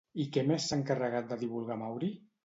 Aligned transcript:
I 0.21 0.23
què 0.35 0.43
més 0.51 0.63
s'ha 0.69 0.77
encarregat 0.79 1.27
de 1.33 1.37
divulgar 1.41 1.77
Mauri? 1.83 2.11